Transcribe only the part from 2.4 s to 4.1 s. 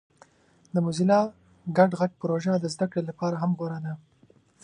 د زده کړې لپاره هم غوره ده.